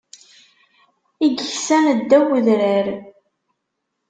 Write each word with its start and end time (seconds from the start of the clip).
I 1.25 1.27
yeksan 1.31 1.85
ddaw 2.01 2.27
n 2.31 2.35
udrar. 2.37 2.87